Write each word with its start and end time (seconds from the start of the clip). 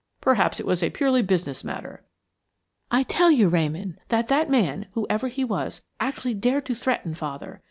Perhaps 0.19 0.59
it 0.59 0.65
was 0.65 0.81
a 0.81 0.89
purely 0.89 1.21
business 1.21 1.63
matter." 1.63 2.03
"I 2.89 3.03
tell 3.03 3.29
you, 3.29 3.49
Ramon, 3.49 3.99
that 4.07 4.29
that 4.29 4.49
man, 4.49 4.87
whoever 4.93 5.27
he 5.27 5.43
was, 5.43 5.83
actually 5.99 6.33
dared 6.33 6.65
to 6.65 6.73
threaten 6.73 7.13
father. 7.13 7.59